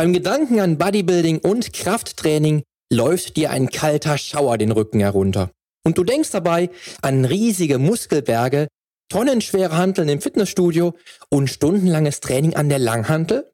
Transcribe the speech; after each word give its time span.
Beim 0.00 0.14
Gedanken 0.14 0.60
an 0.60 0.78
Bodybuilding 0.78 1.40
und 1.40 1.74
Krafttraining 1.74 2.62
läuft 2.90 3.36
dir 3.36 3.50
ein 3.50 3.68
kalter 3.68 4.16
Schauer 4.16 4.56
den 4.56 4.72
Rücken 4.72 5.00
herunter. 5.00 5.50
Und 5.84 5.98
du 5.98 6.04
denkst 6.04 6.30
dabei 6.30 6.70
an 7.02 7.26
riesige 7.26 7.76
Muskelberge, 7.76 8.68
tonnenschwere 9.10 9.76
Hanteln 9.76 10.08
im 10.08 10.22
Fitnessstudio 10.22 10.94
und 11.28 11.50
stundenlanges 11.50 12.20
Training 12.20 12.56
an 12.56 12.70
der 12.70 12.78
Langhantel? 12.78 13.52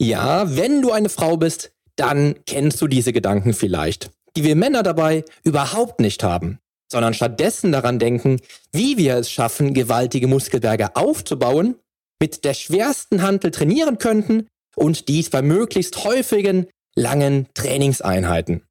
Ja, 0.00 0.56
wenn 0.56 0.82
du 0.82 0.90
eine 0.90 1.08
Frau 1.08 1.36
bist, 1.36 1.70
dann 1.94 2.34
kennst 2.44 2.82
du 2.82 2.88
diese 2.88 3.12
Gedanken 3.12 3.54
vielleicht, 3.54 4.10
die 4.36 4.42
wir 4.42 4.56
Männer 4.56 4.82
dabei 4.82 5.24
überhaupt 5.44 6.00
nicht 6.00 6.24
haben, 6.24 6.58
sondern 6.90 7.14
stattdessen 7.14 7.70
daran 7.70 8.00
denken, 8.00 8.40
wie 8.72 8.98
wir 8.98 9.14
es 9.14 9.30
schaffen, 9.30 9.74
gewaltige 9.74 10.26
Muskelberge 10.26 10.96
aufzubauen, 10.96 11.76
mit 12.20 12.44
der 12.44 12.54
schwersten 12.54 13.22
Hantel 13.22 13.52
trainieren 13.52 13.98
könnten 13.98 14.48
und 14.76 15.08
dies 15.08 15.30
bei 15.30 15.42
möglichst 15.42 16.04
häufigen, 16.04 16.66
langen 16.94 17.48
Trainingseinheiten. 17.54 18.62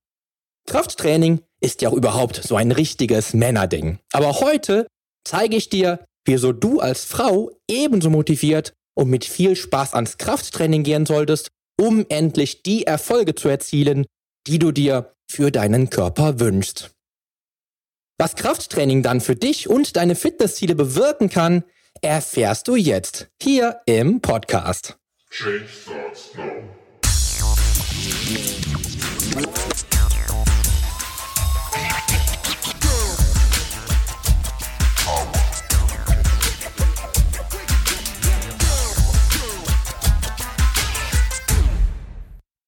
Krafttraining 0.67 1.41
ist 1.59 1.81
ja 1.81 1.89
auch 1.89 1.93
überhaupt 1.93 2.41
so 2.43 2.55
ein 2.55 2.71
richtiges 2.71 3.33
Männerding. 3.33 3.99
Aber 4.13 4.39
heute 4.39 4.87
zeige 5.23 5.55
ich 5.55 5.69
dir, 5.69 6.03
wieso 6.25 6.51
du 6.51 6.79
als 6.79 7.05
Frau 7.05 7.51
ebenso 7.67 8.09
motiviert 8.09 8.73
und 8.95 9.09
mit 9.09 9.25
viel 9.25 9.55
Spaß 9.55 9.93
ans 9.93 10.17
Krafttraining 10.17 10.83
gehen 10.83 11.05
solltest, 11.05 11.49
um 11.79 12.05
endlich 12.09 12.63
die 12.63 12.85
Erfolge 12.85 13.35
zu 13.35 13.49
erzielen, 13.49 14.05
die 14.47 14.59
du 14.59 14.71
dir 14.71 15.13
für 15.29 15.51
deinen 15.51 15.89
Körper 15.89 16.39
wünschst. 16.39 16.91
Was 18.19 18.35
Krafttraining 18.35 19.01
dann 19.01 19.21
für 19.21 19.35
dich 19.35 19.67
und 19.67 19.95
deine 19.95 20.15
Fitnessziele 20.15 20.75
bewirken 20.75 21.29
kann, 21.29 21.63
erfährst 22.01 22.67
du 22.67 22.75
jetzt 22.75 23.29
hier 23.41 23.81
im 23.85 24.21
Podcast. 24.21 25.00
Change 25.33 25.65
starts 25.65 26.35
now. 26.35 26.43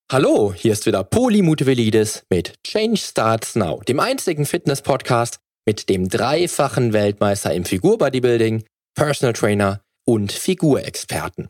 Hallo, 0.10 0.54
hier 0.54 0.72
ist 0.72 0.86
wieder 0.86 1.04
Poli 1.04 1.42
Mutevelidis 1.42 2.24
mit 2.30 2.54
Change 2.66 2.96
Starts 2.96 3.56
Now, 3.56 3.82
dem 3.82 4.00
einzigen 4.00 4.46
Fitness-Podcast 4.46 5.40
mit 5.66 5.90
dem 5.90 6.08
dreifachen 6.08 6.94
Weltmeister 6.94 7.54
im 7.54 7.66
Figur-Bodybuilding, 7.66 8.64
Personal 8.96 9.34
Trainer 9.34 9.82
und 10.06 10.32
Figurexperten. 10.32 11.50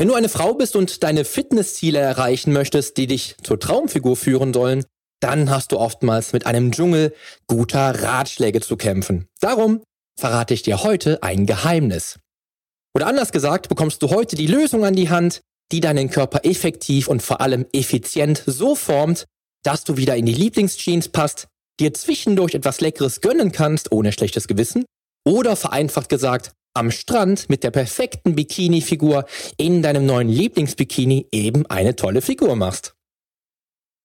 Wenn 0.00 0.06
du 0.06 0.14
eine 0.14 0.28
Frau 0.28 0.54
bist 0.54 0.76
und 0.76 1.02
deine 1.02 1.24
Fitnessziele 1.24 1.98
erreichen 1.98 2.52
möchtest, 2.52 2.96
die 2.98 3.08
dich 3.08 3.34
zur 3.42 3.58
Traumfigur 3.58 4.16
führen 4.16 4.54
sollen, 4.54 4.84
dann 5.20 5.50
hast 5.50 5.72
du 5.72 5.78
oftmals 5.78 6.32
mit 6.32 6.46
einem 6.46 6.70
Dschungel 6.70 7.12
guter 7.48 8.00
Ratschläge 8.00 8.60
zu 8.60 8.76
kämpfen. 8.76 9.26
Darum 9.40 9.82
verrate 10.16 10.54
ich 10.54 10.62
dir 10.62 10.84
heute 10.84 11.24
ein 11.24 11.46
Geheimnis. 11.46 12.20
Oder 12.94 13.08
anders 13.08 13.32
gesagt, 13.32 13.68
bekommst 13.68 14.00
du 14.00 14.10
heute 14.10 14.36
die 14.36 14.46
Lösung 14.46 14.84
an 14.84 14.94
die 14.94 15.10
Hand, 15.10 15.40
die 15.72 15.80
deinen 15.80 16.10
Körper 16.10 16.44
effektiv 16.44 17.08
und 17.08 17.20
vor 17.20 17.40
allem 17.40 17.66
effizient 17.72 18.44
so 18.46 18.76
formt, 18.76 19.24
dass 19.64 19.82
du 19.82 19.96
wieder 19.96 20.14
in 20.14 20.26
die 20.26 20.34
Lieblingsjeans 20.34 21.08
passt, 21.08 21.48
dir 21.80 21.92
zwischendurch 21.92 22.54
etwas 22.54 22.80
Leckeres 22.80 23.20
gönnen 23.20 23.50
kannst, 23.50 23.90
ohne 23.90 24.12
schlechtes 24.12 24.46
Gewissen, 24.46 24.84
oder 25.26 25.56
vereinfacht 25.56 26.08
gesagt, 26.08 26.52
am 26.78 26.92
Strand 26.92 27.50
mit 27.50 27.64
der 27.64 27.72
perfekten 27.72 28.36
Bikini-Figur 28.36 29.26
in 29.56 29.82
deinem 29.82 30.06
neuen 30.06 30.28
Lieblingsbikini 30.28 31.26
eben 31.32 31.66
eine 31.66 31.96
tolle 31.96 32.22
Figur 32.22 32.54
machst. 32.54 32.94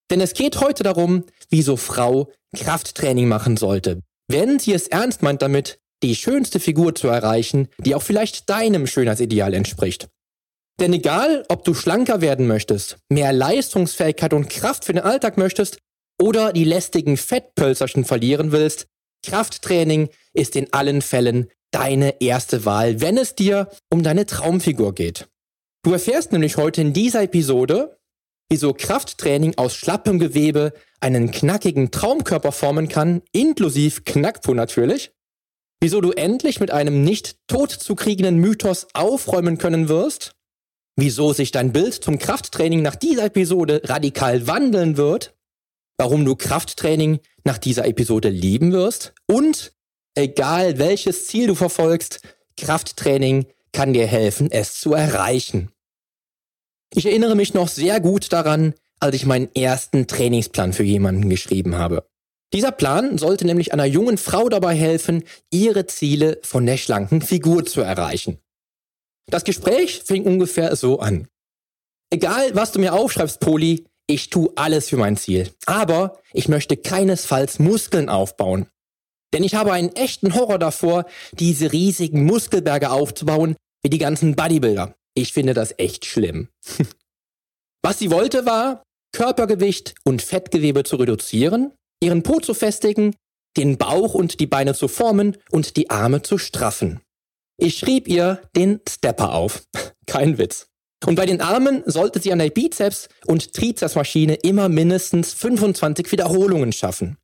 Denn 0.10 0.20
es 0.20 0.34
geht 0.34 0.60
heute 0.60 0.84
darum, 0.84 1.24
wieso 1.50 1.78
Frau 1.78 2.32
Krafttraining 2.56 3.28
machen 3.28 3.58
sollte, 3.58 4.02
wenn 4.28 4.60
sie 4.60 4.74
es 4.74 4.88
ernst 4.88 5.22
meint 5.22 5.42
damit, 5.42 5.80
die 6.02 6.16
schönste 6.16 6.60
Figur 6.60 6.96
zu 6.96 7.08
erreichen, 7.08 7.70
die 7.78 7.96
auch 7.96 8.02
vielleicht 8.02 8.50
deinem 8.50 8.88
Schönheitsideal 8.88 9.54
entspricht. 9.54 10.10
Denn 10.80 10.92
egal, 10.94 11.46
ob 11.50 11.64
du 11.64 11.76
schlanker 11.76 12.22
werden 12.22 12.48
möchtest, 12.48 12.98
mehr 13.10 13.32
Leistungsfähigkeit 13.32 14.34
und 14.34 14.50
Kraft 14.50 14.86
für 14.86 14.94
den 14.94 15.04
Alltag 15.04 15.38
möchtest 15.38 15.78
oder 16.20 16.52
die 16.52 16.64
lästigen 16.64 17.18
Fettpölzerchen 17.18 18.04
verlieren 18.04 18.52
willst, 18.52 18.88
Krafttraining 19.24 20.10
ist 20.34 20.56
in 20.56 20.74
allen 20.74 21.02
Fällen 21.02 21.50
deine 21.74 22.22
erste 22.22 22.66
Wahl, 22.66 23.02
wenn 23.02 23.18
es 23.18 23.36
dir 23.36 23.70
um 23.92 24.04
deine 24.04 24.26
Traumfigur 24.26 24.94
geht. 24.94 25.28
Du 25.84 25.92
erfährst 25.92 26.32
nämlich 26.32 26.58
heute 26.58 26.82
in 26.82 26.94
dieser 26.94 27.24
Episode, 27.24 28.00
wieso 28.50 28.74
Krafttraining 28.74 29.58
aus 29.58 29.76
schlappem 29.76 30.20
Gewebe 30.20 30.74
einen 31.02 31.32
knackigen 31.32 31.92
Traumkörper 31.92 32.52
formen 32.52 32.88
kann, 32.88 33.22
inklusive 33.34 34.02
Knackpo 34.04 34.54
natürlich, 34.54 35.12
wieso 35.82 36.00
du 36.00 36.12
endlich 36.12 36.60
mit 36.60 36.72
einem 36.72 37.04
nicht 37.04 37.38
tot 37.48 37.72
zu 37.72 37.96
kriegenden 37.96 38.38
Mythos 38.38 38.88
aufräumen 38.94 39.58
können 39.58 39.90
wirst 39.90 40.36
wieso 40.96 41.34
sich 41.34 41.52
dein 41.52 41.72
Bild 41.72 41.94
zum 41.94 42.20
Krafttraining 42.20 42.82
nach 42.82 42.96
dieser 42.96 43.26
Episode 43.26 43.82
radikal 43.86 44.48
wandeln 44.48 44.98
wird, 44.98 45.36
warum 45.98 46.26
du 46.26 46.36
Krafttraining 46.36 47.20
nach 47.44 47.58
dieser 47.58 47.86
Episode 47.86 48.30
lieben 48.30 48.72
wirst 48.72 49.14
und 49.28 49.74
egal 50.16 50.80
welches 50.80 51.28
Ziel 51.28 51.48
du 51.48 51.56
verfolgst, 51.56 52.22
Krafttraining 52.58 53.46
kann 53.72 53.94
dir 53.94 54.08
helfen, 54.08 54.52
es 54.52 54.80
zu 54.80 54.94
erreichen. 54.94 55.72
Ich 56.94 57.06
erinnere 57.06 57.36
mich 57.36 57.54
noch 57.54 57.68
sehr 57.68 58.00
gut 58.00 58.32
daran, 58.32 58.76
als 59.00 59.16
ich 59.16 59.26
meinen 59.26 59.54
ersten 59.56 60.08
Trainingsplan 60.08 60.74
für 60.74 60.84
jemanden 60.84 61.30
geschrieben 61.30 61.76
habe. 61.76 62.08
Dieser 62.54 62.72
Plan 62.72 63.18
sollte 63.18 63.46
nämlich 63.46 63.74
einer 63.74 63.86
jungen 63.86 64.20
Frau 64.20 64.48
dabei 64.48 64.76
helfen, 64.76 65.24
ihre 65.50 65.88
Ziele 65.88 66.40
von 66.44 66.66
der 66.68 66.78
schlanken 66.78 67.22
Figur 67.22 67.66
zu 67.66 67.82
erreichen. 67.82 68.38
Das 69.26 69.44
Gespräch 69.44 70.04
fing 70.06 70.26
ungefähr 70.26 70.76
so 70.76 71.00
an. 71.00 71.28
Egal, 72.12 72.54
was 72.54 72.72
du 72.72 72.80
mir 72.80 72.94
aufschreibst, 72.94 73.40
Poli, 73.40 73.86
ich 74.06 74.30
tue 74.30 74.52
alles 74.56 74.90
für 74.90 74.98
mein 74.98 75.18
Ziel. 75.18 75.50
Aber 75.66 76.20
ich 76.32 76.48
möchte 76.48 76.78
keinesfalls 76.78 77.58
Muskeln 77.58 78.08
aufbauen. 78.10 78.68
Denn 79.34 79.44
ich 79.44 79.56
habe 79.56 79.74
einen 79.74 79.94
echten 79.96 80.36
Horror 80.36 80.60
davor, 80.60 81.06
diese 81.34 81.74
riesigen 81.74 82.24
Muskelberge 82.26 82.92
aufzubauen, 82.92 83.56
wie 83.82 83.90
die 83.90 83.98
ganzen 83.98 84.36
Bodybuilder. 84.36 84.96
Ich 85.16 85.34
finde 85.34 85.54
das 85.54 85.74
echt 85.78 86.06
schlimm. 86.06 86.48
Was 87.84 88.00
sie 88.00 88.12
wollte 88.12 88.46
war, 88.46 88.84
Körpergewicht 89.12 89.96
und 90.04 90.22
Fettgewebe 90.22 90.84
zu 90.84 90.96
reduzieren, 90.96 91.74
ihren 92.02 92.24
Po 92.24 92.40
zu 92.40 92.54
festigen, 92.54 93.16
den 93.58 93.78
Bauch 93.78 94.14
und 94.14 94.40
die 94.40 94.48
Beine 94.48 94.74
zu 94.74 94.88
formen 94.88 95.38
und 95.52 95.76
die 95.76 95.90
Arme 95.90 96.22
zu 96.22 96.38
straffen. 96.38 97.02
Ich 97.58 97.78
schrieb 97.78 98.08
ihr 98.08 98.42
den 98.56 98.80
Stepper 98.88 99.34
auf. 99.34 99.64
Kein 100.08 100.38
Witz. 100.38 100.68
Und 101.06 101.16
bei 101.16 101.26
den 101.26 101.42
Armen 101.42 101.84
sollte 101.86 102.20
sie 102.20 102.32
an 102.32 102.40
der 102.40 102.50
Bizeps- 102.50 103.10
und 103.26 103.54
Trizepsmaschine 103.54 104.36
immer 104.36 104.70
mindestens 104.70 105.34
25 105.34 106.12
Wiederholungen 106.12 106.72
schaffen. 106.72 107.18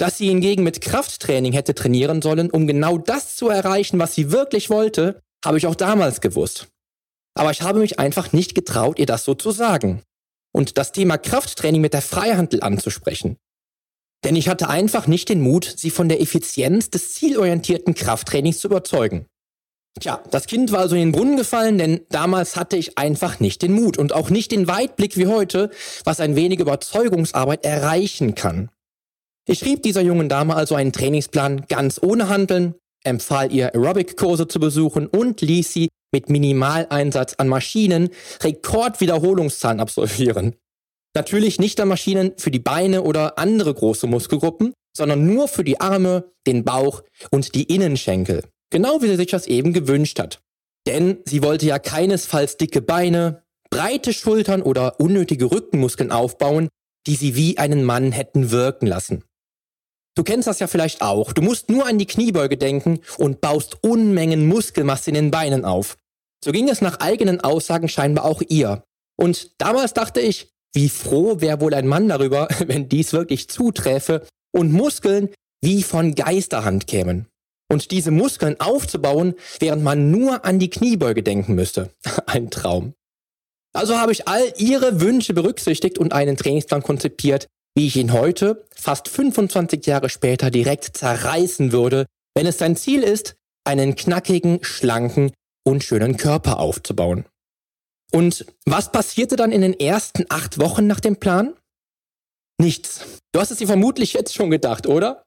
Dass 0.00 0.16
sie 0.16 0.28
hingegen 0.28 0.62
mit 0.62 0.80
Krafttraining 0.80 1.52
hätte 1.52 1.74
trainieren 1.74 2.22
sollen, 2.22 2.50
um 2.50 2.66
genau 2.66 2.96
das 2.96 3.36
zu 3.36 3.50
erreichen, 3.50 3.98
was 3.98 4.14
sie 4.14 4.32
wirklich 4.32 4.70
wollte, 4.70 5.20
habe 5.44 5.58
ich 5.58 5.66
auch 5.66 5.74
damals 5.74 6.22
gewusst. 6.22 6.68
Aber 7.34 7.50
ich 7.50 7.60
habe 7.60 7.80
mich 7.80 7.98
einfach 7.98 8.32
nicht 8.32 8.54
getraut, 8.54 8.98
ihr 8.98 9.04
das 9.04 9.24
so 9.24 9.34
zu 9.34 9.50
sagen. 9.50 10.02
Und 10.52 10.78
das 10.78 10.92
Thema 10.92 11.18
Krafttraining 11.18 11.82
mit 11.82 11.92
der 11.92 12.00
Freihandel 12.00 12.62
anzusprechen. 12.62 13.36
Denn 14.24 14.36
ich 14.36 14.48
hatte 14.48 14.70
einfach 14.70 15.06
nicht 15.06 15.28
den 15.28 15.42
Mut, 15.42 15.74
sie 15.76 15.90
von 15.90 16.08
der 16.08 16.22
Effizienz 16.22 16.88
des 16.88 17.12
zielorientierten 17.12 17.92
Krafttrainings 17.92 18.58
zu 18.58 18.68
überzeugen. 18.68 19.26
Tja, 20.00 20.24
das 20.30 20.46
Kind 20.46 20.72
war 20.72 20.80
also 20.80 20.94
in 20.94 21.02
den 21.02 21.12
Brunnen 21.12 21.36
gefallen, 21.36 21.76
denn 21.76 22.00
damals 22.08 22.56
hatte 22.56 22.78
ich 22.78 22.96
einfach 22.96 23.38
nicht 23.38 23.60
den 23.60 23.74
Mut 23.74 23.98
und 23.98 24.14
auch 24.14 24.30
nicht 24.30 24.50
den 24.50 24.66
Weitblick 24.66 25.18
wie 25.18 25.26
heute, 25.26 25.68
was 26.04 26.20
ein 26.20 26.36
wenig 26.36 26.58
Überzeugungsarbeit 26.58 27.66
erreichen 27.66 28.34
kann. 28.34 28.70
Ich 29.46 29.58
schrieb 29.58 29.82
dieser 29.82 30.02
jungen 30.02 30.28
Dame 30.28 30.54
also 30.54 30.74
einen 30.74 30.92
Trainingsplan 30.92 31.66
ganz 31.68 32.00
ohne 32.02 32.28
Handeln, 32.28 32.74
empfahl 33.04 33.52
ihr 33.52 33.74
Aerobic-Kurse 33.74 34.46
zu 34.48 34.60
besuchen 34.60 35.06
und 35.06 35.40
ließ 35.40 35.72
sie 35.72 35.88
mit 36.12 36.28
Minimaleinsatz 36.28 37.34
an 37.38 37.48
Maschinen 37.48 38.10
Rekordwiederholungszahlen 38.42 39.80
absolvieren. 39.80 40.56
Natürlich 41.14 41.58
nicht 41.58 41.80
an 41.80 41.88
Maschinen 41.88 42.32
für 42.36 42.50
die 42.50 42.58
Beine 42.58 43.02
oder 43.02 43.38
andere 43.38 43.74
große 43.74 44.06
Muskelgruppen, 44.06 44.72
sondern 44.96 45.26
nur 45.26 45.48
für 45.48 45.64
die 45.64 45.80
Arme, 45.80 46.30
den 46.46 46.64
Bauch 46.64 47.02
und 47.30 47.54
die 47.54 47.64
Innenschenkel. 47.64 48.44
Genau 48.70 49.02
wie 49.02 49.08
sie 49.08 49.16
sich 49.16 49.28
das 49.28 49.46
eben 49.46 49.72
gewünscht 49.72 50.18
hat. 50.20 50.40
Denn 50.86 51.18
sie 51.24 51.42
wollte 51.42 51.66
ja 51.66 51.78
keinesfalls 51.78 52.56
dicke 52.56 52.80
Beine, 52.80 53.42
breite 53.70 54.12
Schultern 54.12 54.62
oder 54.62 55.00
unnötige 55.00 55.50
Rückenmuskeln 55.50 56.10
aufbauen, 56.10 56.68
die 57.06 57.16
sie 57.16 57.34
wie 57.34 57.58
einen 57.58 57.84
Mann 57.84 58.12
hätten 58.12 58.50
wirken 58.50 58.86
lassen. 58.86 59.24
Du 60.20 60.24
kennst 60.24 60.46
das 60.46 60.58
ja 60.58 60.66
vielleicht 60.66 61.00
auch. 61.00 61.32
Du 61.32 61.40
musst 61.40 61.70
nur 61.70 61.86
an 61.86 61.96
die 61.96 62.04
Kniebeuge 62.04 62.58
denken 62.58 63.00
und 63.16 63.40
baust 63.40 63.78
Unmengen 63.82 64.46
Muskelmasse 64.48 65.08
in 65.08 65.14
den 65.14 65.30
Beinen 65.30 65.64
auf. 65.64 65.96
So 66.44 66.52
ging 66.52 66.68
es 66.68 66.82
nach 66.82 67.00
eigenen 67.00 67.40
Aussagen 67.40 67.88
scheinbar 67.88 68.26
auch 68.26 68.42
ihr. 68.46 68.84
Und 69.16 69.52
damals 69.56 69.94
dachte 69.94 70.20
ich, 70.20 70.50
wie 70.74 70.90
froh 70.90 71.40
wäre 71.40 71.62
wohl 71.62 71.72
ein 71.72 71.88
Mann 71.88 72.06
darüber, 72.06 72.48
wenn 72.66 72.90
dies 72.90 73.14
wirklich 73.14 73.48
zuträfe 73.48 74.26
und 74.52 74.72
Muskeln 74.72 75.30
wie 75.62 75.82
von 75.82 76.14
Geisterhand 76.14 76.86
kämen. 76.86 77.26
Und 77.70 77.90
diese 77.90 78.10
Muskeln 78.10 78.60
aufzubauen, 78.60 79.36
während 79.58 79.82
man 79.82 80.10
nur 80.10 80.44
an 80.44 80.58
die 80.58 80.68
Kniebeuge 80.68 81.22
denken 81.22 81.54
müsste. 81.54 81.94
Ein 82.26 82.50
Traum. 82.50 82.92
Also 83.72 83.96
habe 83.96 84.12
ich 84.12 84.28
all 84.28 84.52
ihre 84.58 85.00
Wünsche 85.00 85.32
berücksichtigt 85.32 85.98
und 85.98 86.12
einen 86.12 86.36
Trainingsplan 86.36 86.82
konzipiert, 86.82 87.46
wie 87.74 87.86
ich 87.86 87.96
ihn 87.96 88.12
heute, 88.12 88.66
fast 88.74 89.08
25 89.08 89.86
Jahre 89.86 90.08
später, 90.08 90.50
direkt 90.50 90.96
zerreißen 90.96 91.72
würde, 91.72 92.06
wenn 92.34 92.46
es 92.46 92.58
sein 92.58 92.76
Ziel 92.76 93.02
ist, 93.02 93.36
einen 93.64 93.96
knackigen, 93.96 94.62
schlanken 94.62 95.32
und 95.64 95.84
schönen 95.84 96.16
Körper 96.16 96.58
aufzubauen. 96.58 97.24
Und 98.12 98.46
was 98.64 98.90
passierte 98.90 99.36
dann 99.36 99.52
in 99.52 99.60
den 99.60 99.78
ersten 99.78 100.26
acht 100.28 100.58
Wochen 100.58 100.86
nach 100.86 101.00
dem 101.00 101.16
Plan? 101.16 101.54
Nichts. 102.58 103.06
Du 103.32 103.40
hast 103.40 103.50
es 103.50 103.58
dir 103.58 103.66
vermutlich 103.66 104.12
jetzt 104.12 104.34
schon 104.34 104.50
gedacht, 104.50 104.86
oder? 104.86 105.24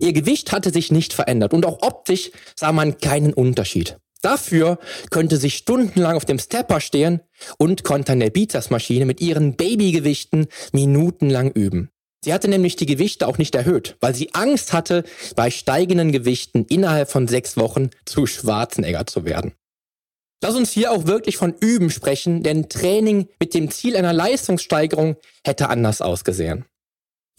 Ihr 0.00 0.12
Gewicht 0.12 0.52
hatte 0.52 0.70
sich 0.70 0.90
nicht 0.90 1.12
verändert 1.12 1.52
und 1.52 1.66
auch 1.66 1.82
optisch 1.82 2.30
sah 2.58 2.72
man 2.72 2.98
keinen 2.98 3.34
Unterschied. 3.34 3.98
Dafür 4.22 4.78
könnte 5.10 5.36
sie 5.38 5.50
stundenlang 5.50 6.16
auf 6.16 6.24
dem 6.24 6.38
Stepper 6.38 6.80
stehen 6.80 7.20
und 7.58 7.84
konnte 7.84 8.12
an 8.12 8.20
der 8.20 8.30
Beaters-Maschine 8.30 9.06
mit 9.06 9.20
ihren 9.20 9.56
Babygewichten 9.56 10.46
minutenlang 10.72 11.50
üben. 11.50 11.90
Sie 12.22 12.34
hatte 12.34 12.48
nämlich 12.48 12.76
die 12.76 12.86
Gewichte 12.86 13.26
auch 13.26 13.38
nicht 13.38 13.54
erhöht, 13.54 13.96
weil 14.00 14.14
sie 14.14 14.34
Angst 14.34 14.74
hatte, 14.74 15.04
bei 15.36 15.50
steigenden 15.50 16.12
Gewichten 16.12 16.66
innerhalb 16.66 17.10
von 17.10 17.28
sechs 17.28 17.56
Wochen 17.56 17.90
zu 18.04 18.26
Schwarzenegger 18.26 19.06
zu 19.06 19.24
werden. 19.24 19.54
Lass 20.42 20.54
uns 20.54 20.70
hier 20.70 20.92
auch 20.92 21.06
wirklich 21.06 21.36
von 21.36 21.54
Üben 21.60 21.90
sprechen, 21.90 22.42
denn 22.42 22.68
Training 22.68 23.28
mit 23.38 23.54
dem 23.54 23.70
Ziel 23.70 23.96
einer 23.96 24.12
Leistungssteigerung 24.12 25.16
hätte 25.44 25.68
anders 25.68 26.02
ausgesehen. 26.02 26.64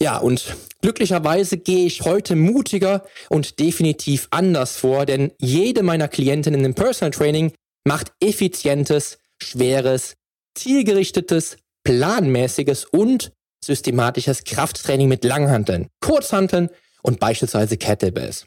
Ja, 0.00 0.18
und 0.18 0.56
glücklicherweise 0.80 1.58
gehe 1.58 1.86
ich 1.86 2.02
heute 2.02 2.34
mutiger 2.34 3.04
und 3.28 3.60
definitiv 3.60 4.26
anders 4.30 4.76
vor, 4.76 5.06
denn 5.06 5.32
jede 5.38 5.82
meiner 5.82 6.08
Klientinnen 6.08 6.64
im 6.64 6.74
Personal 6.74 7.12
Training 7.12 7.52
macht 7.84 8.12
effizientes, 8.20 9.18
schweres, 9.40 10.16
zielgerichtetes, 10.56 11.56
planmäßiges 11.84 12.84
und 12.84 13.32
systematisches 13.64 14.44
Krafttraining 14.44 15.08
mit 15.08 15.24
Langhanteln, 15.24 15.88
Kurzhanteln 16.00 16.68
und 17.02 17.20
beispielsweise 17.20 17.76
Kettlebells. 17.76 18.46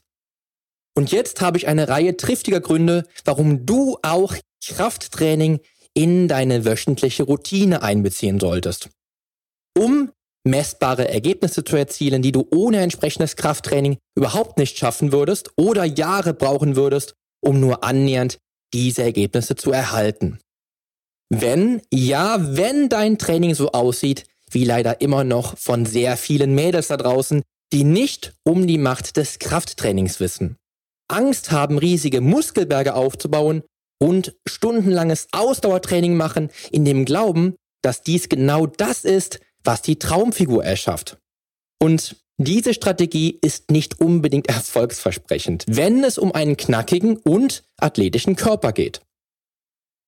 Und 0.98 1.12
jetzt 1.12 1.42
habe 1.42 1.58
ich 1.58 1.68
eine 1.68 1.90
Reihe 1.90 2.16
triftiger 2.16 2.62
Gründe, 2.62 3.06
warum 3.26 3.66
du 3.66 3.98
auch 4.02 4.36
Krafttraining 4.66 5.60
in 5.94 6.28
deine 6.28 6.66
wöchentliche 6.66 7.24
Routine 7.24 7.82
einbeziehen 7.82 8.40
solltest. 8.40 8.90
Um 9.78 10.12
messbare 10.46 11.10
Ergebnisse 11.10 11.64
zu 11.64 11.76
erzielen, 11.76 12.22
die 12.22 12.32
du 12.32 12.48
ohne 12.52 12.80
entsprechendes 12.82 13.36
Krafttraining 13.36 13.98
überhaupt 14.16 14.58
nicht 14.58 14.78
schaffen 14.78 15.12
würdest 15.12 15.52
oder 15.58 15.84
Jahre 15.84 16.34
brauchen 16.34 16.76
würdest, 16.76 17.16
um 17.42 17.60
nur 17.60 17.84
annähernd 17.84 18.38
diese 18.74 19.04
Ergebnisse 19.04 19.56
zu 19.56 19.72
erhalten. 19.72 20.40
Wenn, 21.30 21.82
ja, 21.92 22.38
wenn 22.40 22.90
dein 22.90 23.18
Training 23.18 23.56
so 23.56 23.72
aussieht, 23.72 24.26
wie 24.52 24.64
leider 24.64 25.02
immer 25.02 25.24
noch 25.24 25.58
von 25.58 25.86
sehr 25.86 26.18
vielen 26.18 26.54
Mädels 26.54 26.88
da 26.88 26.98
draußen, 26.98 27.42
die 27.74 27.84
nicht 27.84 28.34
um 28.44 28.68
die 28.68 28.78
Macht 28.78 29.18
des 29.18 29.40
Krafttrainings 29.40 30.20
wissen. 30.20 30.58
Angst 31.08 31.52
haben, 31.52 31.78
riesige 31.78 32.22
Muskelberge 32.22 32.94
aufzubauen 32.94 33.64
und 34.00 34.36
stundenlanges 34.48 35.28
Ausdauertraining 35.32 36.16
machen, 36.16 36.50
in 36.72 36.86
dem 36.86 37.06
Glauben, 37.06 37.56
dass 37.82 38.02
dies 38.02 38.30
genau 38.30 38.66
das 38.66 39.04
ist, 39.04 39.40
was 39.66 39.82
die 39.82 40.00
Traumfigur 40.00 40.64
erschafft. 40.64 41.18
Und 41.82 42.16
diese 42.38 42.74
Strategie 42.74 43.38
ist 43.42 43.72
nicht 43.72 44.00
unbedingt 44.00 44.48
erfolgsversprechend, 44.50 45.66
wenn 45.68 46.04
es 46.04 46.18
um 46.18 46.34
einen 46.34 46.58
knackigen 46.58 47.18
und 47.18 47.64
athletischen 47.78 48.36
Körper 48.36 48.72
geht. 48.72 49.02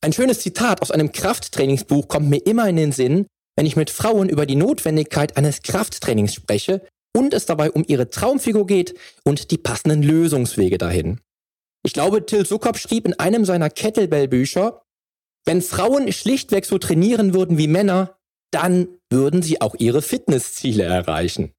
Ein 0.02 0.14
schönes 0.14 0.42
Zitat 0.42 0.82
aus 0.82 0.92
einem 0.92 1.12
Krafttrainingsbuch 1.12 2.08
kommt 2.08 2.30
mir 2.30 2.46
immer 2.46 2.70
in 2.70 2.76
den 2.76 2.92
Sinn, 2.92 3.26
wenn 3.56 3.66
ich 3.66 3.76
mit 3.76 3.90
Frauen 3.90 4.30
über 4.30 4.46
die 4.46 4.56
Notwendigkeit 4.56 5.36
eines 5.38 5.64
Krafttrainings 5.64 6.36
spreche 6.36 6.86
und 7.16 7.34
es 7.34 7.48
dabei 7.48 7.72
um 7.72 7.84
ihre 7.88 8.10
Traumfigur 8.10 8.68
geht 8.68 8.94
und 9.24 9.50
die 9.50 9.58
passenden 9.58 10.04
Lösungswege 10.04 10.78
dahin. 10.78 11.20
Ich 11.84 11.94
glaube, 11.94 12.26
Till 12.26 12.46
Sukop 12.46 12.78
schrieb 12.78 13.08
in 13.08 13.18
einem 13.20 13.46
seiner 13.46 13.72
Kettlebell-Bücher, 13.72 14.84
wenn 15.46 15.62
Frauen 15.62 16.12
schlichtweg 16.12 16.66
so 16.66 16.78
trainieren 16.78 17.34
würden 17.34 17.58
wie 17.58 17.68
Männer, 17.68 18.18
dann 18.52 18.97
würden 19.10 19.42
sie 19.42 19.62
auch 19.62 19.76
ihre 19.78 20.02
Fitnessziele 20.02 20.84
erreichen. 20.84 21.54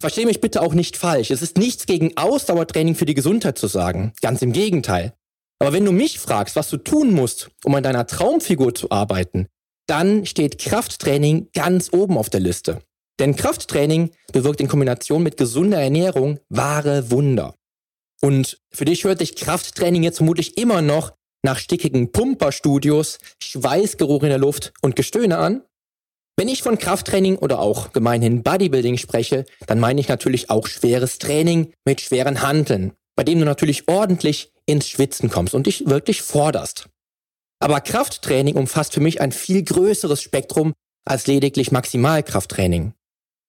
Verstehe 0.00 0.26
mich 0.26 0.40
bitte 0.40 0.62
auch 0.62 0.74
nicht 0.74 0.96
falsch. 0.96 1.30
Es 1.30 1.42
ist 1.42 1.58
nichts 1.58 1.86
gegen 1.86 2.16
Ausdauertraining 2.16 2.94
für 2.94 3.06
die 3.06 3.14
Gesundheit 3.14 3.56
zu 3.56 3.68
sagen. 3.68 4.12
Ganz 4.20 4.42
im 4.42 4.52
Gegenteil. 4.52 5.14
Aber 5.60 5.72
wenn 5.72 5.84
du 5.84 5.92
mich 5.92 6.18
fragst, 6.18 6.56
was 6.56 6.68
du 6.70 6.76
tun 6.76 7.12
musst, 7.12 7.50
um 7.64 7.74
an 7.76 7.84
deiner 7.84 8.06
Traumfigur 8.06 8.74
zu 8.74 8.90
arbeiten, 8.90 9.46
dann 9.86 10.26
steht 10.26 10.58
Krafttraining 10.58 11.50
ganz 11.52 11.92
oben 11.92 12.18
auf 12.18 12.30
der 12.30 12.40
Liste. 12.40 12.82
Denn 13.20 13.36
Krafttraining 13.36 14.10
bewirkt 14.32 14.60
in 14.60 14.66
Kombination 14.66 15.22
mit 15.22 15.36
gesunder 15.36 15.80
Ernährung 15.80 16.40
wahre 16.48 17.12
Wunder. 17.12 17.54
Und 18.20 18.58
für 18.72 18.84
dich 18.84 19.04
hört 19.04 19.20
sich 19.20 19.36
Krafttraining 19.36 20.02
jetzt 20.02 20.16
vermutlich 20.16 20.56
immer 20.56 20.82
noch 20.82 21.12
nach 21.44 21.58
stickigen 21.58 22.10
Pumperstudios, 22.10 23.18
Schweißgeruch 23.42 24.22
in 24.22 24.30
der 24.30 24.38
Luft 24.38 24.72
und 24.80 24.96
Gestöhne 24.96 25.38
an. 25.38 25.62
Wenn 26.36 26.48
ich 26.48 26.62
von 26.62 26.78
Krafttraining 26.78 27.36
oder 27.36 27.58
auch 27.58 27.92
gemeinhin 27.92 28.42
Bodybuilding 28.42 28.96
spreche, 28.96 29.44
dann 29.66 29.78
meine 29.80 30.00
ich 30.00 30.08
natürlich 30.08 30.48
auch 30.48 30.66
schweres 30.66 31.18
Training 31.18 31.72
mit 31.84 32.00
schweren 32.00 32.42
Handeln, 32.42 32.92
bei 33.16 33.24
dem 33.24 33.38
du 33.38 33.44
natürlich 33.44 33.88
ordentlich 33.88 34.50
ins 34.64 34.88
Schwitzen 34.88 35.30
kommst 35.30 35.54
und 35.54 35.66
dich 35.66 35.86
wirklich 35.86 36.22
forderst. 36.22 36.88
Aber 37.60 37.80
Krafttraining 37.80 38.56
umfasst 38.56 38.94
für 38.94 39.00
mich 39.00 39.20
ein 39.20 39.30
viel 39.30 39.62
größeres 39.62 40.22
Spektrum 40.22 40.72
als 41.04 41.26
lediglich 41.26 41.70
Maximalkrafttraining. 41.70 42.94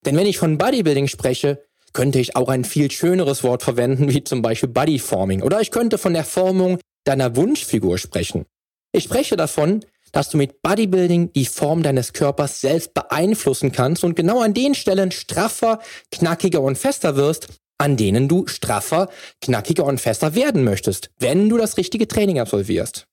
Denn 0.06 0.18
wenn 0.18 0.28
ich 0.28 0.38
von 0.38 0.58
Bodybuilding 0.58 1.08
spreche, 1.08 1.64
könnte 1.94 2.20
ich 2.20 2.36
auch 2.36 2.50
ein 2.50 2.66
viel 2.66 2.92
schöneres 2.92 3.44
Wort 3.44 3.64
verwenden, 3.64 4.10
wie 4.10 4.24
zum 4.24 4.42
Beispiel 4.42 4.70
Bodyforming. 4.70 5.42
Oder 5.42 5.62
ich 5.62 5.72
könnte 5.72 5.98
von 5.98 6.14
der 6.14 6.26
Formung 6.26 6.80
deiner 7.06 7.36
Wunschfigur 7.36 7.98
sprechen. 7.98 8.46
Ich 8.92 9.06
spreche 9.06 9.38
davon, 9.38 9.86
dass 10.14 10.30
du 10.30 10.38
mit 10.38 10.62
Bodybuilding 10.62 11.34
die 11.34 11.46
Form 11.46 11.84
deines 11.84 12.14
Körpers 12.14 12.62
selbst 12.62 12.94
beeinflussen 12.94 13.74
kannst 13.74 14.06
und 14.06 14.16
genau 14.16 14.42
an 14.42 14.54
den 14.54 14.76
Stellen 14.76 15.12
straffer, 15.12 15.80
knackiger 16.12 16.62
und 16.62 16.78
fester 16.78 17.18
wirst, 17.18 17.50
an 17.78 17.98
denen 17.98 18.30
du 18.30 18.48
straffer, 18.48 19.10
knackiger 19.42 19.84
und 19.84 20.00
fester 20.00 20.36
werden 20.36 20.64
möchtest, 20.64 21.10
wenn 21.20 21.50
du 21.50 21.58
das 21.58 21.76
richtige 21.78 22.08
Training 22.08 22.40
absolvierst. 22.40 23.08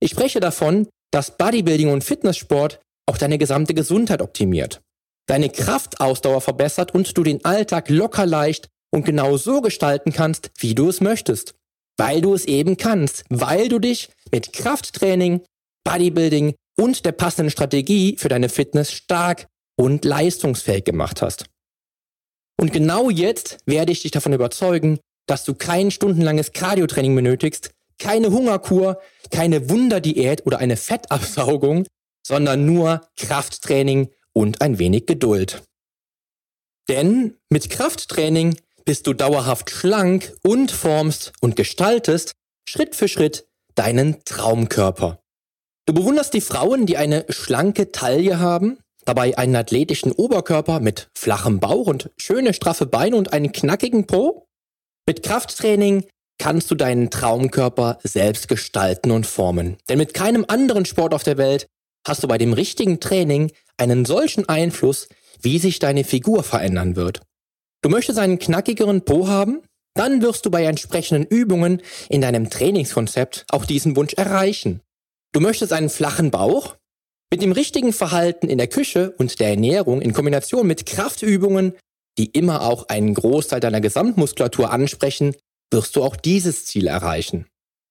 Ich 0.00 0.10
spreche 0.10 0.40
davon, 0.40 0.88
dass 1.12 1.36
Bodybuilding 1.36 1.90
und 1.92 2.02
Fitnesssport 2.02 2.80
auch 3.06 3.18
deine 3.18 3.38
gesamte 3.38 3.74
Gesundheit 3.74 4.22
optimiert, 4.22 4.80
deine 5.26 5.50
Kraftausdauer 5.50 6.40
verbessert 6.40 6.94
und 6.94 7.16
du 7.16 7.22
den 7.22 7.44
Alltag 7.44 7.90
locker 7.90 8.26
leicht 8.26 8.68
und 8.90 9.04
genau 9.04 9.36
so 9.36 9.60
gestalten 9.60 10.12
kannst, 10.12 10.50
wie 10.58 10.74
du 10.74 10.88
es 10.88 11.00
möchtest. 11.00 11.54
Weil 11.96 12.20
du 12.22 12.34
es 12.34 12.46
eben 12.46 12.76
kannst, 12.76 13.24
weil 13.28 13.68
du 13.68 13.78
dich 13.78 14.08
mit 14.32 14.52
Krafttraining, 14.52 15.42
Bodybuilding 15.84 16.54
und 16.76 17.04
der 17.04 17.12
passenden 17.12 17.50
Strategie 17.50 18.16
für 18.18 18.28
deine 18.28 18.48
Fitness 18.48 18.92
stark 18.92 19.46
und 19.76 20.04
leistungsfähig 20.04 20.84
gemacht 20.84 21.22
hast. 21.22 21.46
Und 22.60 22.72
genau 22.72 23.10
jetzt 23.10 23.58
werde 23.66 23.92
ich 23.92 24.02
dich 24.02 24.10
davon 24.10 24.32
überzeugen, 24.32 24.98
dass 25.26 25.44
du 25.44 25.54
kein 25.54 25.90
stundenlanges 25.90 26.52
Cardiotraining 26.52 27.14
benötigst, 27.14 27.70
keine 27.98 28.30
Hungerkur, 28.30 29.00
keine 29.30 29.70
Wunderdiät 29.70 30.46
oder 30.46 30.58
eine 30.58 30.76
Fettabsaugung, 30.76 31.86
sondern 32.26 32.66
nur 32.66 33.08
Krafttraining 33.16 34.10
und 34.32 34.60
ein 34.60 34.78
wenig 34.78 35.06
Geduld. 35.06 35.62
Denn 36.88 37.36
mit 37.48 37.70
Krafttraining 37.70 38.56
bist 38.84 39.06
du 39.06 39.14
dauerhaft 39.14 39.70
schlank 39.70 40.34
und 40.42 40.70
formst 40.70 41.32
und 41.40 41.56
gestaltest 41.56 42.32
Schritt 42.68 42.94
für 42.94 43.08
Schritt 43.08 43.46
deinen 43.74 44.24
Traumkörper. 44.24 45.23
Du 45.86 45.92
bewunderst 45.92 46.32
die 46.34 46.40
Frauen, 46.40 46.86
die 46.86 46.96
eine 46.96 47.26
schlanke 47.28 47.92
Taille 47.92 48.38
haben, 48.38 48.78
Dabei 49.04 49.36
einen 49.36 49.56
athletischen 49.56 50.12
Oberkörper 50.12 50.80
mit 50.80 51.10
flachem 51.14 51.60
Bauch 51.60 51.86
und 51.86 52.10
schöne 52.16 52.54
straffe 52.54 52.86
Beine 52.86 53.16
und 53.16 53.32
einen 53.32 53.52
knackigen 53.52 54.06
Po? 54.06 54.46
Mit 55.06 55.22
Krafttraining 55.22 56.04
kannst 56.38 56.70
du 56.70 56.74
deinen 56.74 57.10
Traumkörper 57.10 57.98
selbst 58.02 58.48
gestalten 58.48 59.10
und 59.10 59.26
formen. 59.26 59.76
Denn 59.88 59.98
mit 59.98 60.14
keinem 60.14 60.46
anderen 60.48 60.86
Sport 60.86 61.12
auf 61.12 61.22
der 61.22 61.36
Welt 61.36 61.66
hast 62.06 62.22
du 62.22 62.28
bei 62.28 62.38
dem 62.38 62.54
richtigen 62.54 62.98
Training 62.98 63.52
einen 63.76 64.04
solchen 64.04 64.48
Einfluss, 64.48 65.08
wie 65.40 65.58
sich 65.58 65.78
deine 65.78 66.04
Figur 66.04 66.42
verändern 66.42 66.96
wird. 66.96 67.20
Du 67.82 67.90
möchtest 67.90 68.18
einen 68.18 68.38
knackigeren 68.38 69.04
Po 69.04 69.28
haben? 69.28 69.60
Dann 69.94 70.22
wirst 70.22 70.46
du 70.46 70.50
bei 70.50 70.64
entsprechenden 70.64 71.24
Übungen 71.26 71.82
in 72.08 72.22
deinem 72.22 72.48
Trainingskonzept 72.48 73.44
auch 73.50 73.66
diesen 73.66 73.94
Wunsch 73.96 74.14
erreichen. 74.14 74.80
Du 75.34 75.40
möchtest 75.40 75.72
einen 75.72 75.90
flachen 75.90 76.30
Bauch? 76.30 76.76
Mit 77.32 77.42
dem 77.42 77.50
richtigen 77.50 77.92
Verhalten 77.92 78.48
in 78.48 78.56
der 78.56 78.68
Küche 78.68 79.12
und 79.18 79.40
der 79.40 79.48
Ernährung 79.48 80.00
in 80.00 80.12
Kombination 80.12 80.64
mit 80.64 80.86
Kraftübungen, 80.86 81.74
die 82.16 82.26
immer 82.26 82.62
auch 82.62 82.88
einen 82.88 83.14
Großteil 83.14 83.58
deiner 83.58 83.80
Gesamtmuskulatur 83.80 84.70
ansprechen, 84.70 85.34
wirst 85.72 85.96
du 85.96 86.04
auch 86.04 86.14
dieses 86.14 86.66
Ziel 86.66 86.86
erreichen. 86.86 87.46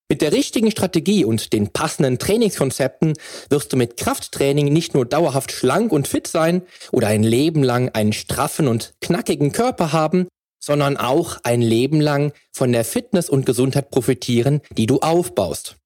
Mit 0.08 0.22
der 0.22 0.32
richtigen 0.32 0.70
Strategie 0.70 1.26
und 1.26 1.52
den 1.52 1.68
passenden 1.68 2.18
Trainingskonzepten 2.18 3.12
wirst 3.50 3.74
du 3.74 3.76
mit 3.76 3.98
Krafttraining 3.98 4.72
nicht 4.72 4.94
nur 4.94 5.04
dauerhaft 5.04 5.52
schlank 5.52 5.92
und 5.92 6.08
fit 6.08 6.26
sein 6.26 6.62
oder 6.92 7.08
ein 7.08 7.22
Leben 7.22 7.62
lang 7.62 7.90
einen 7.90 8.14
straffen 8.14 8.68
und 8.68 8.94
knackigen 9.02 9.52
Körper 9.52 9.92
haben, 9.92 10.28
sondern 10.64 10.96
auch 10.96 11.40
ein 11.42 11.60
Leben 11.60 12.00
lang 12.00 12.32
von 12.52 12.72
der 12.72 12.86
Fitness 12.86 13.28
und 13.28 13.44
Gesundheit 13.44 13.90
profitieren, 13.90 14.62
die 14.78 14.86
du 14.86 15.00
aufbaust. 15.00 15.76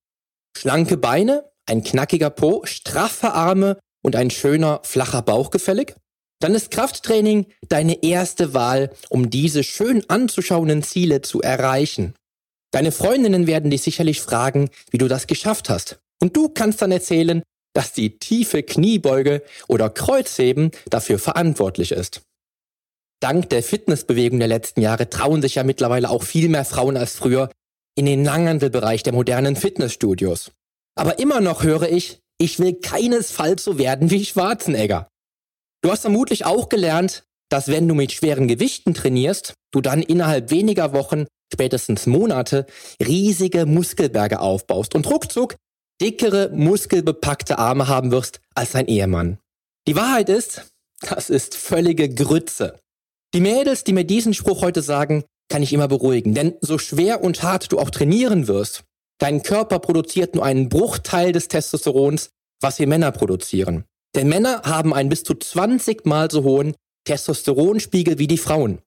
Schlanke 0.61 0.97
Beine, 0.97 1.45
ein 1.67 1.85
knackiger 1.85 2.31
Po, 2.31 2.63
straffe 2.65 3.33
Arme 3.33 3.79
und 4.03 4.17
ein 4.17 4.29
schöner, 4.29 4.81
flacher 4.83 5.23
Bauch 5.23 5.51
gefällig? 5.51 5.95
Dann 6.41 6.57
ist 6.57 6.73
Krafttraining 6.73 7.47
deine 7.69 8.03
erste 8.03 8.55
Wahl, 8.55 8.91
um 9.09 9.31
diese 9.31 9.63
schön 9.63 10.03
anzuschauenden 10.11 10.83
Ziele 10.83 11.23
zu 11.23 11.41
erreichen. 11.41 12.15
Deine 12.73 12.91
Freundinnen 12.91 13.47
werden 13.47 13.71
dich 13.71 13.83
sicherlich 13.83 14.21
fragen, 14.21 14.69
wie 14.91 14.99
du 14.99 15.07
das 15.07 15.29
geschafft 15.29 15.71
hast. 15.71 16.01
Und 16.21 16.37
du 16.37 16.49
kannst 16.49 16.83
dann 16.83 16.91
erzählen, 16.91 17.45
dass 17.73 17.93
die 17.93 18.19
tiefe 18.19 18.65
Kniebeuge 18.65 19.45
oder 19.69 19.89
Kreuzheben 19.89 20.73
dafür 20.91 21.21
verantwortlich 21.21 21.93
ist. 21.93 22.23
Dank 23.21 23.49
der 23.51 23.63
Fitnessbewegung 23.63 24.41
der 24.41 24.49
letzten 24.49 24.81
Jahre 24.81 25.09
trauen 25.09 25.41
sich 25.41 25.55
ja 25.55 25.63
mittlerweile 25.63 26.11
auch 26.11 26.25
viel 26.25 26.49
mehr 26.49 26.65
Frauen 26.65 26.97
als 26.97 27.15
früher 27.15 27.49
in 27.99 28.07
den 28.07 28.25
Langhandelbereich 28.25 29.03
der 29.03 29.13
modernen 29.13 29.57
Fitnessstudios. 29.57 30.53
Aber 30.95 31.19
immer 31.19 31.41
noch 31.41 31.65
höre 31.65 31.91
ich, 31.91 32.21
ich 32.41 32.61
will 32.61 32.75
keinesfalls 32.75 33.65
so 33.65 33.77
werden 33.77 34.13
wie 34.13 34.25
Schwarzenegger. 34.25 35.09
Du 35.83 35.91
hast 35.91 36.03
vermutlich 36.03 36.47
auch 36.47 36.69
gelernt, 36.69 37.25
dass 37.51 37.67
wenn 37.67 37.89
du 37.89 37.97
mit 37.97 38.13
schweren 38.13 38.47
Gewichten 38.47 38.95
trainierst, 38.95 39.55
du 39.73 39.81
dann 39.81 40.01
innerhalb 40.01 40.53
weniger 40.53 40.93
Wochen, 40.93 41.27
spätestens 41.53 42.07
Monate, 42.07 42.67
riesige 43.05 43.67
Muskelberge 43.67 44.39
aufbaust 44.39 44.95
und 44.95 45.11
ruckzuck 45.11 45.57
dickere, 46.01 46.51
muskelbepackte 46.51 47.59
Arme 47.59 47.89
haben 47.89 48.13
wirst 48.13 48.41
als 48.55 48.71
dein 48.73 48.87
Ehemann. 48.87 49.39
Die 49.89 49.97
Wahrheit 49.97 50.29
ist, 50.29 50.71
das 51.01 51.31
ist 51.31 51.57
völlige 51.57 52.09
Grütze. 52.09 52.79
Die 53.35 53.41
Mädels, 53.41 53.83
die 53.83 53.93
mir 53.93 54.05
diesen 54.05 54.35
Spruch 54.35 54.63
heute 54.63 54.83
sagen, 54.83 55.25
kann 55.49 55.63
ich 55.63 55.73
immer 55.73 55.89
beruhigen, 55.89 56.35
denn 56.35 56.55
so 56.61 56.79
schwer 56.79 57.23
und 57.23 57.43
hart 57.43 57.73
du 57.73 57.79
auch 57.79 57.91
trainieren 57.91 58.49
wirst, 58.49 58.85
dein 59.19 59.43
Körper 59.43 59.79
produziert 59.79 60.35
nur 60.35 60.45
einen 60.45 60.69
Bruchteil 60.69 61.33
des 61.33 61.49
Testosterons, 61.49 62.31
was 62.61 62.79
wir 62.79 62.87
Männer 62.87 63.13
produzieren. 63.13 63.85
Denn 64.15 64.29
Männer 64.29 64.63
haben 64.65 64.95
einen 64.95 65.09
bis 65.09 65.25
zu 65.25 65.35
20 65.35 66.07
mal 66.07 66.31
so 66.31 66.45
hohen 66.45 66.75
Testosteronspiegel 67.05 68.19
wie 68.19 68.27
die 68.27 68.39
Frauen. 68.39 68.81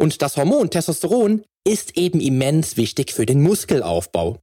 Und 0.00 0.22
das 0.22 0.36
Hormon 0.36 0.70
Testosteron 0.70 1.44
ist 1.66 1.96
eben 1.96 2.20
immens 2.20 2.76
wichtig 2.76 3.12
für 3.12 3.26
den 3.26 3.42
Muskelaufbau. 3.42 4.38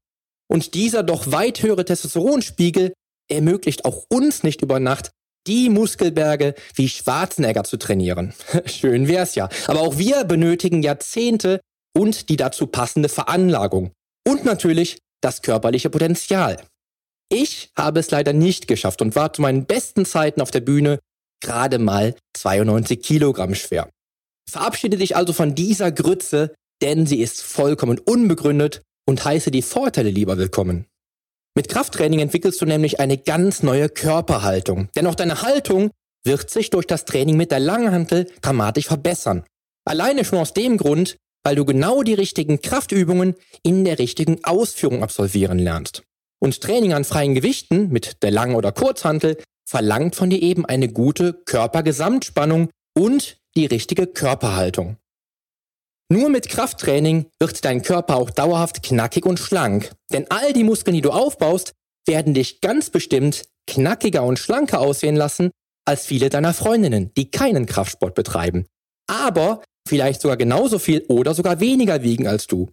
Und 0.48 0.74
dieser 0.74 1.03
doch 1.03 1.32
weit 1.32 1.63
höhere 1.63 1.86
Testosteronspiegel 1.86 2.94
ermöglicht 3.29 3.86
auch 3.86 4.05
uns 4.10 4.44
nicht 4.44 4.62
über 4.62 4.79
Nacht 4.79 5.12
die 5.48 5.70
Muskelberge 5.70 6.56
wie 6.75 6.90
Schwarzenegger 6.90 7.64
zu 7.64 7.78
trainieren. 7.78 8.34
Schön 8.66 9.08
wär's 9.08 9.36
ja. 9.36 9.50
Aber 9.68 9.82
auch 9.82 9.98
wir 9.98 10.24
benötigen 10.24 10.84
Jahrzehnte 10.84 11.62
und 11.96 12.30
die 12.30 12.36
dazu 12.36 12.68
passende 12.68 13.10
Veranlagung. 13.10 13.92
Und 14.28 14.44
natürlich 14.44 14.98
das 15.22 15.42
körperliche 15.42 15.90
Potenzial. 15.90 16.58
Ich 17.30 17.70
habe 17.75 18.00
es 18.00 18.12
leider 18.12 18.34
nicht 18.34 18.68
geschafft 18.68 19.02
und 19.02 19.16
war 19.16 19.34
zu 19.34 19.42
meinen 19.42 19.66
besten 19.66 20.06
Zeiten 20.06 20.42
auf 20.42 20.52
der 20.52 20.62
Bühne 20.62 21.00
gerade 21.42 21.80
mal 21.80 22.16
92 22.38 23.02
Kilogramm 23.02 23.56
schwer. 23.56 23.90
Verabschiede 24.50 24.98
dich 24.98 25.16
also 25.16 25.34
von 25.34 25.56
dieser 25.56 25.92
Grütze, 25.92 26.54
denn 26.82 27.08
sie 27.08 27.20
ist 27.22 27.42
vollkommen 27.42 28.00
unbegründet 28.00 28.82
und 29.08 29.24
heiße 29.24 29.52
die 29.52 29.62
Vorteile 29.62 30.10
lieber 30.10 30.38
willkommen. 30.38 30.86
Mit 31.57 31.69
Krafttraining 31.69 32.19
entwickelst 32.19 32.62
du 32.62 32.65
nämlich 32.65 33.00
eine 33.00 33.17
ganz 33.17 33.63
neue 33.63 33.88
Körperhaltung, 33.88 34.89
denn 34.95 35.07
auch 35.07 35.15
deine 35.15 35.41
Haltung 35.41 35.89
wird 36.25 36.50
sich 36.50 36.69
durch 36.69 36.85
das 36.85 37.05
Training 37.05 37.38
mit 37.38 37.51
der 37.51 37.62
Langhantel 37.62 38.27
dramatisch 38.41 38.88
verbessern. 38.88 39.45
Alleine 39.85 40.25
schon 40.25 40.39
aus 40.39 40.53
dem 40.53 40.77
Grund, 40.77 41.15
weil 41.45 41.55
du 41.55 41.63
genau 41.63 42.03
die 42.03 42.13
richtigen 42.13 42.62
Kraftübungen 42.62 43.35
in 43.63 43.85
der 43.85 44.00
richtigen 44.00 44.43
Ausführung 44.43 45.01
absolvieren 45.01 45.59
lernst. 45.59 46.03
Und 46.41 46.59
Training 46.59 46.93
an 46.93 47.05
freien 47.05 47.35
Gewichten 47.35 47.89
mit 47.89 48.21
der 48.21 48.31
Lang- 48.31 48.55
oder 48.55 48.74
Kurzhantel 48.74 49.38
verlangt 49.65 50.15
von 50.15 50.29
dir 50.29 50.41
eben 50.41 50.65
eine 50.65 50.89
gute 50.89 51.33
Körpergesamtspannung 51.45 52.69
und 52.97 53.38
die 53.55 53.65
richtige 53.65 54.07
Körperhaltung. 54.07 54.97
Nur 56.12 56.29
mit 56.29 56.50
Krafttraining 56.50 57.25
wird 57.39 57.65
dein 57.65 57.81
Körper 57.81 58.17
auch 58.17 58.29
dauerhaft 58.29 58.83
knackig 58.83 59.25
und 59.25 59.39
schlank, 59.39 59.91
denn 60.13 60.29
all 60.29 60.53
die 60.53 60.63
Muskeln, 60.63 60.95
die 60.95 61.01
du 61.01 61.12
aufbaust, 61.12 61.74
werden 62.07 62.33
dich 62.33 62.62
ganz 62.62 62.91
bestimmt 62.91 63.43
knackiger 63.67 64.24
und 64.24 64.38
schlanker 64.38 64.79
aussehen 64.79 65.15
lassen 65.15 65.50
als 65.88 66.05
viele 66.05 66.29
deiner 66.29 66.53
Freundinnen, 66.53 67.12
die 67.15 67.31
keinen 67.31 67.65
Kraftsport 67.65 68.15
betreiben, 68.15 68.65
aber 69.07 69.63
vielleicht 69.88 70.21
sogar 70.21 70.38
genauso 70.38 70.79
viel 70.79 71.05
oder 71.07 71.33
sogar 71.33 71.59
weniger 71.59 72.03
wiegen 72.03 72.27
als 72.27 72.47
du. 72.47 72.69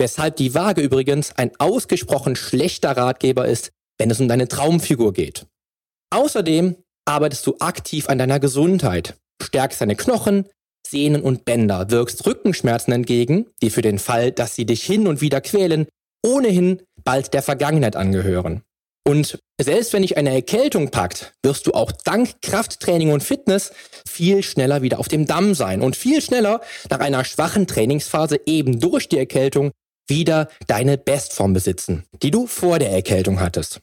Weshalb 0.00 0.36
die 0.36 0.54
Waage 0.54 0.80
übrigens 0.80 1.32
ein 1.36 1.50
ausgesprochen 1.58 2.36
schlechter 2.36 2.96
Ratgeber 2.96 3.46
ist, 3.46 3.70
wenn 3.98 4.10
es 4.10 4.20
um 4.20 4.28
deine 4.28 4.46
Traumfigur 4.46 5.12
geht. 5.12 5.46
Außerdem 6.10 6.76
arbeitest 7.04 7.46
du 7.46 7.56
aktiv 7.58 8.08
an 8.08 8.18
deiner 8.18 8.38
Gesundheit, 8.38 9.16
stärkst 9.42 9.80
deine 9.80 9.96
Knochen, 9.96 10.48
Sehnen 10.90 11.22
und 11.22 11.44
Bänder, 11.44 11.90
wirkst 11.90 12.26
Rückenschmerzen 12.26 12.92
entgegen, 12.92 13.46
die 13.62 13.70
für 13.70 13.82
den 13.82 13.98
Fall, 13.98 14.32
dass 14.32 14.54
sie 14.54 14.66
dich 14.66 14.82
hin 14.82 15.06
und 15.06 15.20
wieder 15.20 15.40
quälen, 15.40 15.86
ohnehin 16.24 16.82
bald 17.04 17.34
der 17.34 17.42
Vergangenheit 17.42 17.96
angehören. 17.96 18.62
Und 19.08 19.38
selbst 19.58 19.94
wenn 19.94 20.02
dich 20.02 20.18
eine 20.18 20.34
Erkältung 20.34 20.90
packt, 20.90 21.32
wirst 21.42 21.66
du 21.66 21.72
auch 21.72 21.92
dank 21.92 22.42
Krafttraining 22.42 23.10
und 23.10 23.22
Fitness 23.22 23.72
viel 24.06 24.42
schneller 24.42 24.82
wieder 24.82 24.98
auf 24.98 25.08
dem 25.08 25.24
Damm 25.24 25.54
sein 25.54 25.80
und 25.80 25.96
viel 25.96 26.20
schneller 26.20 26.60
nach 26.90 27.00
einer 27.00 27.24
schwachen 27.24 27.66
Trainingsphase 27.66 28.38
eben 28.44 28.80
durch 28.80 29.08
die 29.08 29.18
Erkältung 29.18 29.70
wieder 30.08 30.48
deine 30.66 30.98
Bestform 30.98 31.54
besitzen, 31.54 32.04
die 32.22 32.30
du 32.30 32.46
vor 32.46 32.78
der 32.78 32.90
Erkältung 32.90 33.40
hattest. 33.40 33.80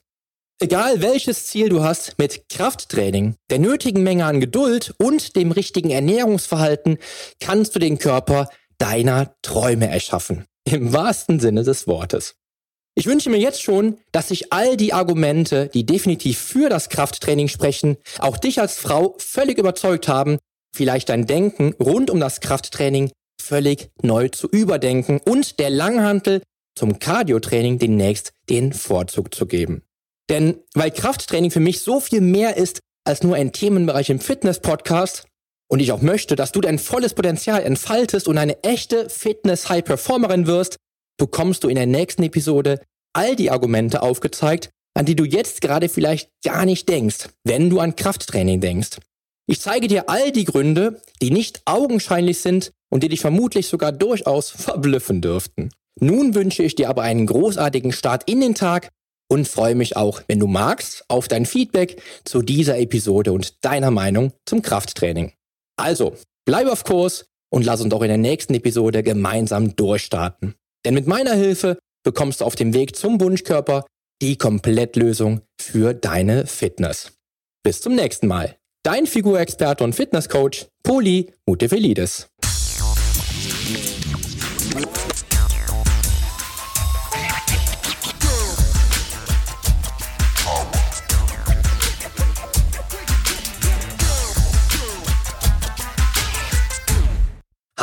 Egal 0.62 1.02
welches 1.02 1.48
Ziel 1.48 1.68
du 1.68 1.84
hast, 1.84 2.18
mit 2.18 2.48
Krafttraining, 2.48 3.36
der 3.50 3.60
nötigen 3.60 4.04
Menge 4.04 4.24
an 4.24 4.40
Geduld 4.40 4.96
und 4.98 5.36
dem 5.36 5.52
richtigen 5.52 5.90
Ernährungsverhalten 5.90 6.98
kannst 7.42 7.76
du 7.76 7.80
den 7.80 8.00
Körper 8.00 8.48
deiner 8.78 9.36
Träume 9.42 9.90
erschaffen. 9.90 10.46
Im 10.64 10.94
wahrsten 10.94 11.42
Sinne 11.42 11.64
des 11.64 11.88
Wortes. 11.88 12.36
Ich 12.96 13.06
wünsche 13.06 13.30
mir 13.30 13.38
jetzt 13.38 13.62
schon, 13.62 13.98
dass 14.14 14.30
sich 14.30 14.54
all 14.54 14.78
die 14.78 14.94
Argumente, 14.94 15.68
die 15.74 15.86
definitiv 15.86 16.40
für 16.40 16.70
das 16.70 16.88
Krafttraining 16.88 17.50
sprechen, 17.50 17.98
auch 18.20 18.38
dich 18.38 18.62
als 18.62 18.78
Frau 18.78 19.16
völlig 19.18 19.58
überzeugt 19.58 20.08
haben, 20.08 20.38
vielleicht 20.74 21.10
dein 21.10 21.28
Denken 21.28 21.74
rund 21.82 22.10
um 22.10 22.22
das 22.22 22.40
Krafttraining 22.40 23.12
völlig 23.42 23.90
neu 24.02 24.30
zu 24.30 24.48
überdenken 24.48 25.20
und 25.26 25.60
der 25.60 25.70
Langhantel 25.70 26.42
zum 26.76 27.00
Cardiotraining 27.00 27.78
demnächst 27.78 28.32
den 28.50 28.72
Vorzug 28.72 29.36
zu 29.36 29.48
geben. 29.48 29.85
Denn 30.30 30.58
weil 30.74 30.92
Krafttraining 30.92 31.52
für 31.52 31.60
mich 31.60 31.82
so 31.82 32.00
viel 32.00 32.22
mehr 32.22 32.58
ist 32.58 32.80
als 33.06 33.24
nur 33.24 33.36
ein 33.36 33.52
Themenbereich 33.52 34.10
im 34.10 34.20
Fitness-Podcast 34.20 35.26
und 35.68 35.80
ich 35.80 35.92
auch 35.92 36.02
möchte, 36.02 36.36
dass 36.36 36.52
du 36.52 36.62
dein 36.62 36.80
volles 36.80 37.14
Potenzial 37.14 37.62
entfaltest 37.64 38.28
und 38.28 38.38
eine 38.38 38.64
echte 38.64 39.10
Fitness-High-Performerin 39.10 40.48
wirst, 40.48 40.78
bekommst 41.18 41.64
du 41.64 41.70
in 41.70 41.76
der 41.76 41.86
nächsten 41.86 42.24
Episode 42.24 42.82
all 43.14 43.36
die 43.36 43.52
Argumente 43.52 44.02
aufgezeigt, 44.02 44.70
an 44.96 45.06
die 45.06 45.16
du 45.16 45.24
jetzt 45.24 45.62
gerade 45.62 45.90
vielleicht 45.90 46.30
gar 46.44 46.66
nicht 46.66 46.90
denkst, 46.90 47.30
wenn 47.44 47.70
du 47.70 47.80
an 47.80 47.96
Krafttraining 47.96 48.62
denkst. 48.62 48.98
Ich 49.48 49.62
zeige 49.62 49.88
dir 49.88 50.10
all 50.10 50.32
die 50.32 50.46
Gründe, 50.46 51.02
die 51.22 51.32
nicht 51.32 51.62
augenscheinlich 51.66 52.40
sind 52.40 52.72
und 52.90 53.04
die 53.04 53.10
dich 53.10 53.22
vermutlich 53.22 53.68
sogar 53.68 53.92
durchaus 53.92 54.50
verblüffen 54.50 55.22
dürften. 55.22 55.70
Nun 56.00 56.34
wünsche 56.34 56.64
ich 56.64 56.76
dir 56.76 56.90
aber 56.90 57.04
einen 57.04 57.28
großartigen 57.28 57.92
Start 57.92 58.30
in 58.30 58.42
den 58.42 58.56
Tag 58.56 58.90
und 59.28 59.48
freue 59.48 59.76
mich 59.76 59.98
auch, 59.98 60.22
wenn 60.28 60.40
du 60.40 60.48
magst, 60.48 61.04
auf 61.08 61.28
dein 61.28 61.46
Feedback 61.46 62.02
zu 62.24 62.42
dieser 62.42 62.78
Episode 62.78 63.32
und 63.32 63.64
deiner 63.66 63.92
Meinung 63.92 64.34
zum 64.46 64.62
Krafttraining. 64.62 65.34
Also, 65.78 66.16
bleib 66.46 66.68
auf 66.68 66.84
Kurs 66.84 67.26
und 67.52 67.66
lass 67.66 67.82
uns 67.82 67.90
doch 67.90 68.02
in 68.02 68.10
der 68.10 68.18
nächsten 68.18 68.54
Episode 68.54 69.04
gemeinsam 69.04 69.76
durchstarten. 69.76 70.56
Denn 70.86 70.94
mit 70.94 71.08
meiner 71.08 71.34
Hilfe 71.34 71.80
bekommst 72.04 72.42
du 72.42 72.46
auf 72.46 72.56
dem 72.56 72.74
Weg 72.74 72.96
zum 72.96 73.20
Wunschkörper 73.20 73.86
die 74.22 74.38
Komplettlösung 74.38 75.42
für 75.60 75.94
deine 75.94 76.48
Fitness. 76.48 77.14
Bis 77.64 77.82
zum 77.82 77.96
nächsten 77.96 78.28
Mal. 78.28 78.56
Dein 78.84 79.08
Figurexperte 79.08 79.84
und 79.84 79.96
Fitnesscoach 79.96 80.68
Poli 80.84 81.34
Mutevelidis. 81.48 82.28